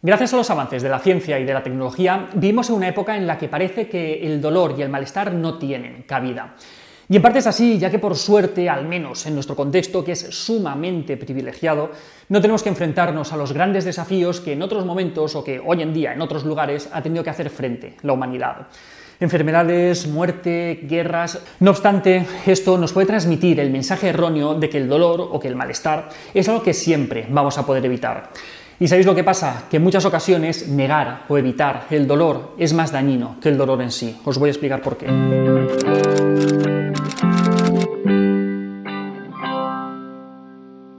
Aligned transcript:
Gracias 0.00 0.32
a 0.32 0.36
los 0.36 0.48
avances 0.50 0.80
de 0.80 0.88
la 0.88 1.00
ciencia 1.00 1.40
y 1.40 1.44
de 1.44 1.52
la 1.52 1.64
tecnología, 1.64 2.28
vivimos 2.34 2.70
en 2.70 2.76
una 2.76 2.86
época 2.86 3.16
en 3.16 3.26
la 3.26 3.36
que 3.36 3.48
parece 3.48 3.88
que 3.88 4.24
el 4.24 4.40
dolor 4.40 4.76
y 4.78 4.82
el 4.82 4.88
malestar 4.88 5.32
no 5.32 5.58
tienen 5.58 6.04
cabida. 6.06 6.54
Y 7.08 7.16
en 7.16 7.22
parte 7.22 7.40
es 7.40 7.48
así, 7.48 7.80
ya 7.80 7.90
que 7.90 7.98
por 7.98 8.14
suerte, 8.14 8.68
al 8.68 8.86
menos 8.86 9.26
en 9.26 9.34
nuestro 9.34 9.56
contexto, 9.56 10.04
que 10.04 10.12
es 10.12 10.20
sumamente 10.20 11.16
privilegiado, 11.16 11.90
no 12.28 12.40
tenemos 12.40 12.62
que 12.62 12.68
enfrentarnos 12.68 13.32
a 13.32 13.36
los 13.36 13.52
grandes 13.52 13.84
desafíos 13.84 14.40
que 14.40 14.52
en 14.52 14.62
otros 14.62 14.86
momentos 14.86 15.34
o 15.34 15.42
que 15.42 15.58
hoy 15.58 15.82
en 15.82 15.92
día 15.92 16.12
en 16.12 16.22
otros 16.22 16.44
lugares 16.44 16.88
ha 16.92 17.02
tenido 17.02 17.24
que 17.24 17.30
hacer 17.30 17.50
frente 17.50 17.96
la 18.02 18.12
humanidad. 18.12 18.68
Enfermedades, 19.18 20.06
muerte, 20.06 20.78
guerras. 20.84 21.40
No 21.58 21.72
obstante, 21.72 22.24
esto 22.46 22.78
nos 22.78 22.92
puede 22.92 23.08
transmitir 23.08 23.58
el 23.58 23.70
mensaje 23.70 24.10
erróneo 24.10 24.54
de 24.54 24.70
que 24.70 24.78
el 24.78 24.88
dolor 24.88 25.20
o 25.20 25.40
que 25.40 25.48
el 25.48 25.56
malestar 25.56 26.08
es 26.32 26.48
algo 26.48 26.62
que 26.62 26.72
siempre 26.72 27.26
vamos 27.28 27.58
a 27.58 27.66
poder 27.66 27.84
evitar. 27.84 28.30
¿Y 28.80 28.86
sabéis 28.86 29.06
lo 29.06 29.14
que 29.14 29.24
pasa? 29.24 29.64
Que 29.68 29.78
en 29.78 29.82
muchas 29.82 30.04
ocasiones 30.04 30.68
negar 30.68 31.24
o 31.28 31.36
evitar 31.36 31.86
el 31.90 32.06
dolor 32.06 32.54
es 32.58 32.72
más 32.72 32.92
dañino 32.92 33.36
que 33.40 33.48
el 33.48 33.58
dolor 33.58 33.82
en 33.82 33.90
sí. 33.90 34.16
Os 34.24 34.38
voy 34.38 34.50
a 34.50 34.52
explicar 34.52 34.80
por 34.80 34.96
qué. 34.96 35.06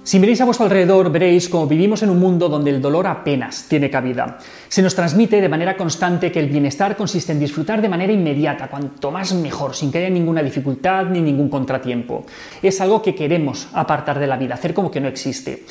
Si 0.03 0.19
miréis 0.19 0.41
a 0.41 0.45
vuestro 0.45 0.65
alrededor 0.65 1.09
veréis 1.09 1.47
cómo 1.47 1.67
vivimos 1.67 2.03
en 2.03 2.09
un 2.09 2.19
mundo 2.19 2.49
donde 2.49 2.71
el 2.71 2.81
dolor 2.81 3.07
apenas 3.07 3.67
tiene 3.69 3.89
cabida. 3.89 4.39
Se 4.67 4.81
nos 4.81 4.95
transmite 4.95 5.39
de 5.39 5.47
manera 5.47 5.77
constante 5.77 6.31
que 6.33 6.39
el 6.39 6.49
bienestar 6.49 6.97
consiste 6.97 7.31
en 7.31 7.39
disfrutar 7.39 7.81
de 7.81 7.89
manera 7.89 8.11
inmediata, 8.11 8.67
cuanto 8.67 9.11
más 9.11 9.33
mejor, 9.35 9.75
sin 9.75 9.91
que 9.91 9.99
haya 9.99 10.09
ninguna 10.09 10.41
dificultad 10.41 11.05
ni 11.05 11.21
ningún 11.21 11.47
contratiempo. 11.47 12.25
Es 12.61 12.81
algo 12.81 13.01
que 13.03 13.15
queremos 13.15 13.69
apartar 13.71 14.19
de 14.19 14.27
la 14.27 14.35
vida, 14.35 14.55
hacer 14.55 14.73
como 14.73 14.89
que 14.89 14.99
no 14.99 15.07
existe 15.07 15.63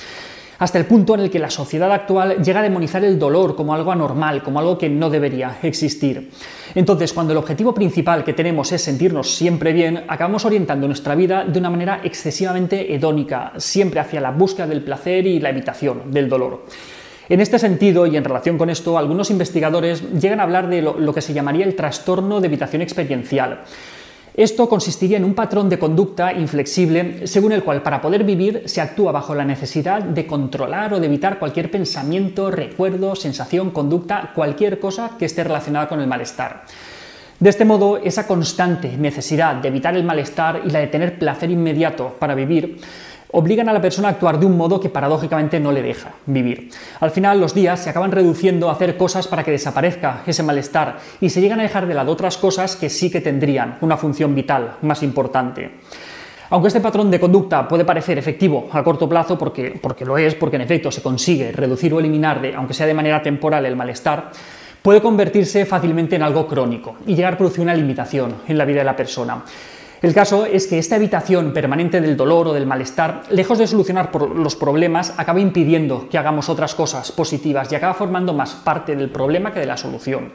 hasta 0.59 0.79
el 0.79 0.87
punto 0.87 1.15
en 1.15 1.21
el 1.21 1.31
que 1.31 1.39
la 1.39 1.51
sociedad 1.51 1.91
actual 1.93 2.43
llega 2.43 2.61
a 2.61 2.63
demonizar 2.63 3.05
el 3.05 3.19
dolor 3.19 3.55
como 3.55 3.75
algo 3.75 3.93
anormal, 3.93 4.43
como 4.43 4.59
algo 4.59 4.77
que 4.77 4.89
no 4.89 5.09
debería 5.09 5.59
existir. 5.63 6.31
Entonces, 6.75 7.13
cuando 7.13 7.33
el 7.33 7.39
objetivo 7.39 7.73
principal 7.73 8.25
que 8.25 8.33
tenemos 8.33 8.73
es 8.73 8.83
sentirnos 8.83 9.35
siempre 9.35 9.73
bien, 9.73 10.05
acabamos 10.09 10.45
orientando 10.45 10.87
nuestra 10.87 11.15
vida 11.15 11.45
de 11.45 11.59
una 11.59 11.71
manera 11.71 12.01
excesivamente 12.03 12.95
hedónica, 12.95 13.53
siempre 13.57 14.01
hacia 14.01 14.21
la 14.21 14.33
búsqueda 14.33 14.67
del 14.67 14.83
placer 14.83 15.27
y 15.27 15.41
la 15.41 15.51
evitación 15.51 16.11
del 16.11 16.29
dolor. 16.29 16.65
En 17.29 17.41
este 17.43 17.59
sentido, 17.59 18.07
y 18.07 18.17
en 18.17 18.25
relación 18.25 18.57
con 18.57 18.71
esto, 18.71 18.97
algunos 18.97 19.31
investigadores 19.31 20.03
llegan 20.19 20.41
a 20.41 20.45
hablar 20.45 20.69
de 20.69 20.81
lo, 20.81 21.13
que 21.13 21.21
se 21.21 21.35
llamaría 21.35 21.67
el 21.67 21.77
trastorno 21.77 22.41
de 22.41 22.47
evitación 22.47 22.81
experiencial. 22.81 23.61
Esto 24.39 24.69
consistiría 24.69 25.17
en 25.17 25.25
un 25.25 25.35
patrón 25.35 25.69
de 25.69 25.81
conducta 25.81 26.33
inflexible 26.33 27.27
según 27.27 27.51
el 27.51 27.65
cual 27.65 27.83
para 27.83 28.01
poder 28.01 28.23
vivir 28.23 28.63
se 28.67 28.81
actúa 28.81 29.11
bajo 29.11 29.35
la 29.35 29.45
necesidad 29.45 30.01
de 30.01 30.29
controlar 30.29 30.95
o 30.95 31.01
de 31.01 31.07
evitar 31.07 31.41
cualquier 31.41 31.73
pensamiento, 31.73 32.49
recuerdo, 32.49 33.17
sensación, 33.17 33.73
conducta, 33.73 34.31
cualquier 34.37 34.79
cosa 34.79 35.17
que 35.19 35.25
esté 35.25 35.43
relacionada 35.43 35.89
con 35.89 36.01
el 36.01 36.07
malestar. 36.07 36.63
De 37.41 37.51
este 37.51 37.65
modo, 37.65 37.97
esa 37.97 38.29
constante 38.29 38.97
necesidad 38.97 39.57
de 39.57 39.67
evitar 39.67 39.97
el 39.97 40.05
malestar 40.05 40.63
y 40.65 40.71
la 40.71 40.79
de 40.79 40.87
tener 40.87 41.19
placer 41.19 41.51
inmediato 41.51 42.15
para 42.21 42.37
vivir 42.37 42.79
obligan 43.33 43.69
a 43.69 43.73
la 43.73 43.81
persona 43.81 44.09
a 44.09 44.11
actuar 44.13 44.39
de 44.39 44.47
un 44.47 44.57
modo 44.57 44.81
que 44.81 44.89
paradójicamente 44.89 45.61
no 45.61 45.73
le 45.73 45.83
deja 45.83 46.13
vivir. 46.27 46.71
Al 47.01 47.11
final 47.11 47.41
los 47.41 47.55
días 47.55 47.81
se 47.81 47.91
acaban 47.91 48.13
reduciendo 48.13 48.69
a 48.69 48.73
hacer 48.73 48.97
cosas 48.97 49.27
para 49.29 49.45
que 49.45 49.51
desaparezca 49.51 50.23
ese 50.27 50.43
malestar 50.43 50.99
y 51.21 51.31
se 51.31 51.41
llegan 51.41 51.61
a 51.61 51.65
dejar 51.65 51.87
de 51.87 51.95
lado 51.95 52.13
otras 52.13 52.37
cosas 52.37 52.77
que 52.77 52.89
sí 52.89 53.11
que 53.11 53.21
tendrían 53.21 53.79
una 53.81 53.97
función 53.97 54.35
vital 54.35 54.77
más 54.83 55.03
importante. 55.03 55.71
Aunque 56.51 56.69
este 56.69 56.81
patrón 56.81 57.11
de 57.11 57.21
conducta 57.21 57.69
puede 57.69 57.85
parecer 57.85 58.17
efectivo 58.17 58.69
a 58.73 58.83
corto 58.83 59.07
plazo, 59.07 59.37
porque, 59.37 59.79
porque 59.83 60.07
lo 60.07 60.17
es, 60.17 60.35
porque 60.35 60.57
en 60.57 60.63
efecto 60.63 60.91
se 60.91 61.03
consigue 61.03 61.53
reducir 61.53 61.93
o 61.93 62.01
eliminar, 62.01 62.41
de, 62.41 62.55
aunque 62.55 62.73
sea 62.73 62.87
de 62.87 62.95
manera 62.95 63.23
temporal, 63.23 63.67
el 63.67 63.77
malestar, 63.77 64.31
puede 64.81 65.03
convertirse 65.03 65.67
fácilmente 65.67 66.17
en 66.17 66.23
algo 66.23 66.47
crónico 66.47 66.97
y 67.07 67.15
llegar 67.15 67.35
a 67.35 67.37
producir 67.37 67.61
una 67.61 67.75
limitación 67.75 68.37
en 68.49 68.57
la 68.57 68.65
vida 68.65 68.79
de 68.79 68.85
la 68.85 68.97
persona. 68.97 69.45
El 70.01 70.15
caso 70.15 70.47
es 70.47 70.69
que 70.69 70.79
esta 70.79 70.95
evitación 70.95 71.53
permanente 71.53 72.01
del 72.01 72.17
dolor 72.17 72.49
o 72.49 72.53
del 72.53 72.67
malestar, 72.67 73.23
lejos 73.31 73.59
de 73.59 73.67
solucionar 73.67 74.11
los 74.15 74.55
problemas, 74.55 75.13
acaba 75.17 75.41
impidiendo 75.41 76.09
que 76.09 76.19
hagamos 76.19 76.49
otras 76.49 76.75
cosas 76.77 77.11
positivas 77.11 77.71
y 77.73 77.75
acaba 77.75 77.95
formando 77.95 78.33
más 78.33 78.55
parte 78.55 78.95
del 78.95 79.11
problema 79.11 79.53
que 79.53 79.59
de 79.59 79.67
la 79.67 79.77
solución. 79.77 80.33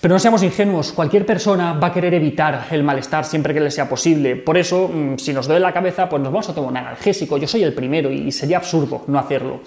Pero 0.00 0.12
no 0.14 0.18
seamos 0.18 0.42
ingenuos, 0.42 0.92
cualquier 0.92 1.24
persona 1.24 1.72
va 1.72 1.86
a 1.86 1.92
querer 1.92 2.12
evitar 2.12 2.66
el 2.72 2.82
malestar 2.82 3.24
siempre 3.24 3.54
que 3.54 3.60
le 3.60 3.70
sea 3.70 3.88
posible. 3.88 4.36
Por 4.36 4.58
eso, 4.58 4.90
mm, 4.92 5.18
si 5.18 5.32
nos 5.32 5.46
duele 5.46 5.60
la 5.60 5.72
cabeza, 5.72 6.08
pues 6.08 6.20
nos 6.20 6.32
vamos 6.32 6.48
a 6.48 6.54
tomar 6.54 6.70
un 6.72 6.76
analgésico. 6.76 7.38
Yo 7.38 7.46
soy 7.46 7.62
el 7.62 7.72
primero 7.72 8.10
y 8.10 8.30
sería 8.30 8.58
absurdo 8.58 9.04
no 9.06 9.18
hacerlo. 9.18 9.60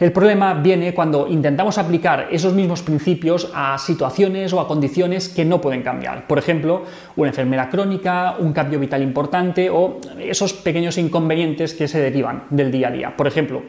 El 0.00 0.12
problema 0.12 0.54
viene 0.54 0.94
cuando 0.94 1.28
intentamos 1.28 1.76
aplicar 1.76 2.28
esos 2.30 2.54
mismos 2.54 2.82
principios 2.82 3.52
a 3.54 3.76
situaciones 3.76 4.50
o 4.54 4.58
a 4.58 4.66
condiciones 4.66 5.28
que 5.28 5.44
no 5.44 5.60
pueden 5.60 5.82
cambiar. 5.82 6.26
Por 6.26 6.38
ejemplo, 6.38 6.84
una 7.16 7.28
enfermedad 7.28 7.68
crónica, 7.68 8.36
un 8.38 8.54
cambio 8.54 8.80
vital 8.80 9.02
importante 9.02 9.68
o 9.68 9.98
esos 10.18 10.54
pequeños 10.54 10.96
inconvenientes 10.96 11.74
que 11.74 11.86
se 11.86 12.00
derivan 12.00 12.44
del 12.48 12.72
día 12.72 12.88
a 12.88 12.90
día. 12.90 13.16
Por 13.16 13.26
ejemplo, 13.26 13.62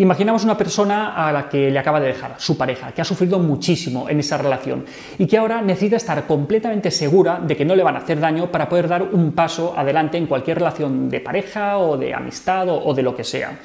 Imaginamos 0.00 0.44
una 0.44 0.56
persona 0.56 1.12
a 1.12 1.30
la 1.30 1.46
que 1.46 1.70
le 1.70 1.78
acaba 1.78 2.00
de 2.00 2.06
dejar 2.06 2.36
su 2.38 2.56
pareja, 2.56 2.90
que 2.92 3.02
ha 3.02 3.04
sufrido 3.04 3.38
muchísimo 3.38 4.08
en 4.08 4.18
esa 4.18 4.38
relación 4.38 4.86
y 5.18 5.26
que 5.26 5.36
ahora 5.36 5.60
necesita 5.60 5.96
estar 5.96 6.26
completamente 6.26 6.90
segura 6.90 7.38
de 7.38 7.54
que 7.54 7.66
no 7.66 7.76
le 7.76 7.82
van 7.82 7.96
a 7.96 7.98
hacer 7.98 8.18
daño 8.18 8.50
para 8.50 8.66
poder 8.66 8.88
dar 8.88 9.02
un 9.02 9.32
paso 9.32 9.74
adelante 9.76 10.16
en 10.16 10.26
cualquier 10.26 10.56
relación 10.56 11.10
de 11.10 11.20
pareja 11.20 11.76
o 11.76 11.98
de 11.98 12.14
amistad 12.14 12.66
o, 12.70 12.94
de 12.94 13.02
lo 13.02 13.14
que 13.14 13.24
sea. 13.24 13.58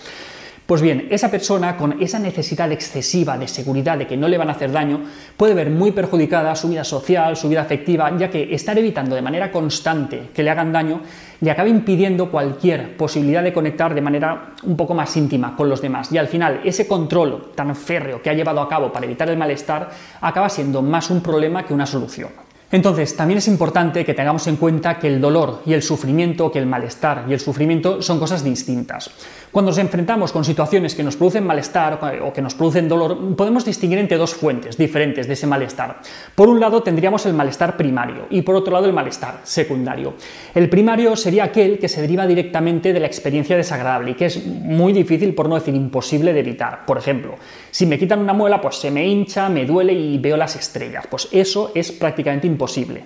Pues 0.66 0.82
bien, 0.82 1.08
esa 1.12 1.30
persona 1.30 1.78
con 1.78 2.02
esa 2.02 2.18
necesidad 2.18 2.72
excesiva 2.72 3.38
de 3.38 3.48
seguridad 3.48 4.00
de 4.00 4.08
que 4.08 4.18
no 4.18 4.28
le 4.28 4.40
van 4.40 4.50
a 4.50 4.54
hacer 4.54 4.72
daño 4.72 5.02
puede 5.38 5.54
ver 5.54 5.70
muy 5.70 5.92
perjudicada 5.92 6.56
su 6.56 6.70
vida 6.70 6.84
social, 6.84 7.38
su 7.38 7.48
vida 7.48 7.62
afectiva, 7.62 8.12
ya 8.18 8.32
que 8.32 8.52
estar 8.56 8.76
evitando 8.76 9.16
de 9.16 9.22
manera 9.22 9.52
constante 9.52 10.30
que 10.34 10.42
le 10.42 10.50
hagan 10.50 10.74
daño 10.74 11.02
le 11.40 11.52
acaba 11.52 11.70
impidiendo 11.70 12.32
cualquier 12.32 12.98
posibilidad 12.98 13.44
de 13.44 13.54
conectar 13.54 13.94
de 13.94 14.02
manera 14.02 14.56
un 14.64 14.76
poco 14.76 14.96
más 14.96 15.16
íntima 15.16 15.56
con 15.56 15.70
los 15.70 15.82
demás. 15.82 16.12
Y 16.12 16.18
al 16.18 16.28
final, 16.28 16.62
ese 16.64 16.88
control 16.88 17.52
tan 17.54 17.76
férreo 17.76 18.20
que 18.24 18.32
ha 18.32 18.34
llevado 18.34 18.60
a 18.60 18.68
cabo 18.68 18.92
para 18.92 19.06
evitar 19.06 19.30
el 19.30 19.38
malestar 19.38 19.92
acaba 20.22 20.50
siendo 20.50 20.82
más 20.82 21.12
un 21.12 21.22
problema 21.22 21.64
que 21.64 21.76
una 21.76 21.86
solución. 21.86 22.45
Entonces, 22.72 23.16
también 23.16 23.38
es 23.38 23.48
importante 23.48 24.04
que 24.04 24.14
tengamos 24.14 24.48
en 24.48 24.56
cuenta 24.56 25.00
que 25.00 25.08
el 25.08 25.22
dolor 25.22 25.62
y 25.66 25.74
el 25.74 25.84
sufrimiento, 25.84 26.52
que 26.52 26.60
el 26.60 26.66
malestar 26.66 27.26
y 27.30 27.34
el 27.34 27.40
sufrimiento 27.40 28.02
son 28.02 28.20
cosas 28.20 28.44
distintas. 28.44 29.12
Cuando 29.56 29.72
nos 29.72 29.78
enfrentamos 29.78 30.34
con 30.34 30.44
situaciones 30.44 30.96
que 30.96 31.04
nos 31.04 31.16
producen 31.16 31.48
malestar 31.48 31.98
o 32.22 32.34
que 32.34 32.42
nos 32.42 32.56
producen 32.56 32.90
dolor, 32.90 33.38
podemos 33.38 33.64
distinguir 33.64 34.00
entre 34.00 34.18
dos 34.18 34.34
fuentes 34.34 34.76
diferentes 34.76 35.28
de 35.28 35.34
ese 35.34 35.48
malestar. 35.48 36.02
Por 36.36 36.50
un 36.50 36.60
lado 36.60 36.84
tendríamos 36.84 37.26
el 37.26 37.34
malestar 37.34 37.78
primario 37.78 38.28
y 38.30 38.42
por 38.42 38.56
otro 38.56 38.74
lado 38.74 38.86
el 38.86 38.92
malestar 38.92 39.40
secundario. 39.44 40.16
El 40.54 40.68
primario 40.68 41.16
sería 41.16 41.46
aquel 41.46 41.80
que 41.80 41.88
se 41.88 42.02
deriva 42.02 42.28
directamente 42.28 42.92
de 42.92 43.00
la 43.00 43.08
experiencia 43.08 43.56
desagradable 43.56 44.12
y 44.12 44.16
que 44.16 44.26
es 44.26 44.46
muy 44.46 44.92
difícil, 44.92 45.34
por 45.34 45.48
no 45.48 45.56
decir 45.56 45.74
imposible, 45.74 46.34
de 46.34 46.42
evitar. 46.42 46.86
Por 46.86 46.98
ejemplo, 46.98 47.36
si 47.72 47.86
me 47.86 47.98
quitan 47.98 48.20
una 48.20 48.34
muela, 48.34 48.60
pues 48.60 48.76
se 48.76 48.92
me 48.92 49.08
hincha, 49.08 49.48
me 49.48 49.66
duele 49.66 49.94
y 49.94 50.18
veo 50.18 50.36
las 50.36 50.58
estrellas. 50.58 51.08
Pues 51.10 51.30
eso 51.32 51.72
es 51.74 51.94
prácticamente 51.94 52.48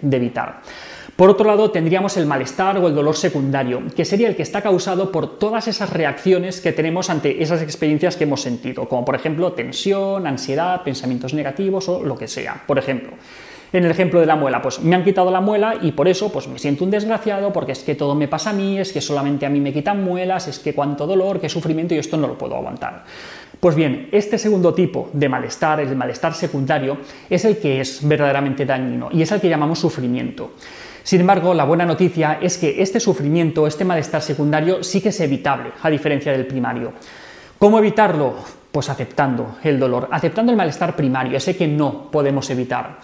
de 0.02 0.18
evitar. 0.18 0.62
Por 1.16 1.30
otro 1.30 1.46
lado, 1.46 1.70
tendríamos 1.70 2.16
el 2.16 2.26
malestar 2.26 2.78
o 2.78 2.88
el 2.88 2.96
dolor 2.96 3.16
secundario, 3.16 3.82
que 3.94 4.06
sería 4.06 4.30
el 4.30 4.38
que 4.38 4.42
está 4.44 4.62
causado 4.62 5.12
por 5.12 5.38
todas 5.38 5.68
esas 5.68 5.90
reacciones 5.90 6.62
que 6.62 6.72
tenemos 6.72 7.10
ante 7.10 7.44
esas 7.44 7.62
experiencias 7.62 8.16
que 8.16 8.24
hemos 8.24 8.42
sentido, 8.42 8.88
como 8.88 9.04
por 9.04 9.16
ejemplo 9.16 9.52
tensión, 9.52 10.26
ansiedad, 10.26 10.82
pensamientos 10.84 11.34
negativos 11.34 11.90
o 11.90 12.04
lo 12.04 12.18
que 12.18 12.30
sea. 12.30 12.64
Por 12.66 12.78
ejemplo, 12.78 13.12
en 13.72 13.86
el 13.86 13.92
ejemplo 13.92 14.20
de 14.20 14.26
la 14.26 14.36
muela, 14.36 14.62
pues 14.62 14.80
me 14.80 14.96
han 14.96 15.04
quitado 15.04 15.32
la 15.32 15.42
muela 15.42 15.76
y 15.82 15.92
por 15.92 16.08
eso 16.08 16.32
pues 16.32 16.48
me 16.48 16.58
siento 16.60 16.84
un 16.84 16.92
desgraciado 16.92 17.54
porque 17.54 17.74
es 17.74 17.84
que 17.84 17.96
todo 17.96 18.16
me 18.16 18.28
pasa 18.28 18.50
a 18.50 18.54
mí, 18.54 18.80
es 18.80 18.92
que 18.92 19.02
solamente 19.02 19.46
a 19.46 19.50
mí 19.50 19.60
me 19.60 19.74
quitan 19.74 20.04
muelas, 20.04 20.48
es 20.48 20.60
que 20.60 20.74
cuánto 20.74 21.06
dolor, 21.06 21.40
qué 21.40 21.50
sufrimiento 21.50 21.94
y 21.94 21.98
esto 21.98 22.18
no 22.18 22.28
lo 22.28 22.38
puedo 22.38 22.56
aguantar. 22.56 23.04
Pues 23.60 23.76
bien, 23.76 24.08
este 24.12 24.38
segundo 24.38 24.74
tipo 24.74 25.10
de 25.14 25.28
malestar, 25.28 25.82
el 25.82 25.96
malestar 25.96 26.34
secundario, 26.34 26.98
es 27.30 27.44
el 27.46 27.58
que 27.58 27.82
es 27.82 28.08
verdaderamente 28.08 28.66
dañino 28.66 29.10
y 29.12 29.22
es 29.22 29.32
el 29.32 29.42
que 29.42 29.50
llamamos 29.50 29.80
sufrimiento. 29.80 30.52
Sin 31.04 31.22
embargo, 31.22 31.54
la 31.54 31.66
buena 31.66 31.86
noticia 31.86 32.40
es 32.42 32.58
que 32.58 32.82
este 32.82 33.00
sufrimiento, 33.00 33.68
este 33.68 33.86
malestar 33.86 34.22
secundario, 34.22 34.84
sí 34.84 35.02
que 35.02 35.10
es 35.10 35.20
evitable, 35.20 35.72
a 35.82 35.90
diferencia 35.90 36.32
del 36.32 36.46
primario. 36.46 36.94
¿Cómo 37.58 37.80
evitarlo? 37.80 38.36
Pues 38.72 38.90
aceptando 38.90 39.58
el 39.64 39.80
dolor, 39.80 40.08
aceptando 40.12 40.52
el 40.52 40.58
malestar 40.58 40.96
primario, 40.96 41.36
ese 41.36 41.58
que 41.58 41.68
no 41.68 42.12
podemos 42.12 42.50
evitar. 42.50 43.00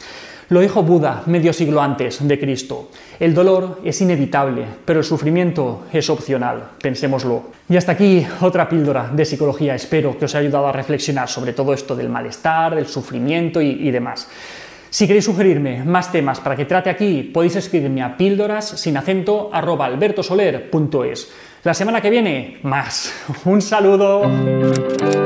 Lo 0.49 0.59
dijo 0.59 0.83
Buda 0.83 1.23
medio 1.25 1.53
siglo 1.53 1.81
antes 1.81 2.25
de 2.25 2.39
Cristo. 2.39 2.89
El 3.19 3.33
dolor 3.33 3.79
es 3.83 3.99
inevitable, 4.01 4.65
pero 4.85 4.99
el 4.99 5.05
sufrimiento 5.05 5.85
es 5.91 6.09
opcional, 6.09 6.63
pensémoslo. 6.81 7.45
Y 7.67 7.77
hasta 7.77 7.93
aquí 7.93 8.25
otra 8.41 8.69
píldora 8.69 9.09
de 9.11 9.25
psicología. 9.25 9.73
Espero 9.73 10.17
que 10.17 10.25
os 10.25 10.35
haya 10.35 10.47
ayudado 10.47 10.67
a 10.67 10.71
reflexionar 10.71 11.29
sobre 11.29 11.53
todo 11.53 11.73
esto 11.73 11.95
del 11.95 12.09
malestar, 12.09 12.75
del 12.75 12.85
sufrimiento 12.85 13.59
y, 13.59 13.89
demás. 13.89 14.29
Si 14.91 15.07
queréis 15.07 15.25
sugerirme 15.25 15.83
más 15.83 16.11
temas 16.11 16.39
para 16.39 16.55
que 16.55 16.65
trate 16.65 16.91
aquí, 16.91 17.23
podéis 17.23 17.55
escribirme 17.55 18.03
a 18.03 18.15
píldoras 18.15 18.69
sin 18.69 18.97
acento 18.97 19.49
arroba 19.51 19.87
albertosoler.es. 19.87 21.31
La 21.63 21.73
semana 21.73 22.01
que 22.01 22.11
viene, 22.11 22.59
más. 22.61 23.11
Un 23.45 23.61
saludo. 23.61 25.24